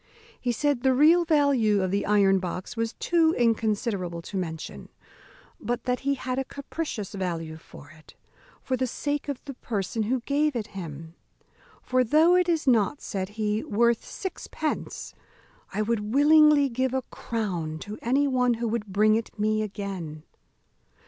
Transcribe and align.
He 0.39 0.51
said 0.51 0.81
the 0.81 0.95
real 0.95 1.25
value 1.25 1.83
of 1.83 1.91
the 1.91 2.07
iron 2.07 2.39
box 2.39 2.75
was 2.75 2.93
too 2.93 3.35
inconsiderable 3.37 4.23
to 4.23 4.35
mention; 4.35 4.89
but 5.59 5.83
that 5.83 5.99
he 5.99 6.15
had 6.15 6.39
a 6.39 6.43
capricious 6.43 7.13
value 7.13 7.55
for 7.55 7.91
it, 7.91 8.15
for 8.63 8.75
the 8.75 8.87
sake 8.87 9.29
of 9.29 9.45
the 9.45 9.53
person 9.53 10.01
who 10.01 10.21
gave 10.21 10.55
it 10.55 10.69
him; 10.73 11.13
"for, 11.83 12.03
though 12.03 12.35
it 12.35 12.49
is 12.49 12.65
not," 12.65 12.99
said 12.99 13.29
he, 13.37 13.63
"worth 13.63 14.03
sixpence, 14.03 15.13
I 15.71 15.83
would 15.83 16.11
willingly 16.15 16.67
give 16.67 16.95
a 16.95 17.03
crown 17.11 17.77
to 17.81 17.99
any 18.01 18.27
one 18.27 18.55
who 18.55 18.67
would 18.69 18.87
bring 18.87 19.13
it 19.13 19.37
me 19.37 19.61
again." 19.61 20.23